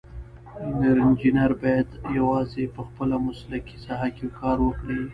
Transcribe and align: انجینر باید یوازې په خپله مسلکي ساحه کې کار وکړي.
انجینر 1.05 1.51
باید 1.61 1.89
یوازې 2.17 2.63
په 2.75 2.81
خپله 2.87 3.15
مسلکي 3.27 3.77
ساحه 3.85 4.09
کې 4.17 4.27
کار 4.39 4.57
وکړي. 4.63 5.01